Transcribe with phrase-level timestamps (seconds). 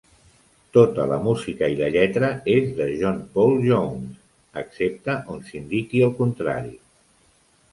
[0.75, 4.17] Tota la música i la lletra és de John Paul Jones,
[4.63, 6.75] excepte on s'indiqui el contrari.